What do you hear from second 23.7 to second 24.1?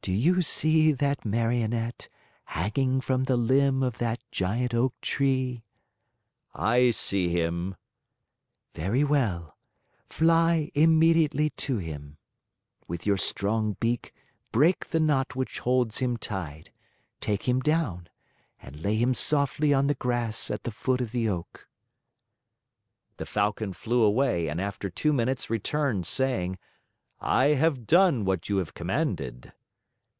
flew